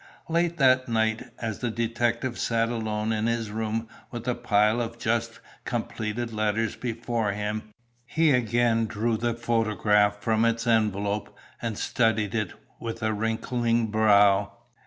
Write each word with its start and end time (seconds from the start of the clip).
Late 0.29 0.57
that 0.57 0.89
night, 0.89 1.29
as 1.37 1.59
the 1.59 1.69
detective 1.69 2.39
sat 2.39 2.69
alone 2.69 3.11
in 3.11 3.27
his 3.27 3.51
room 3.51 3.87
with 4.09 4.27
a 4.27 4.33
pile 4.33 4.81
of 4.81 4.97
just 4.97 5.39
completed 5.63 6.33
letters 6.33 6.75
before 6.75 7.33
him, 7.33 7.61
he 8.07 8.31
again 8.31 8.87
drew 8.87 9.15
the 9.15 9.35
photograph 9.35 10.19
from 10.19 10.43
its 10.43 10.65
envelope 10.65 11.37
and 11.61 11.77
studied 11.77 12.33
it 12.33 12.51
with 12.79 13.03
wrinkling 13.03 13.91
brow. 13.91 14.51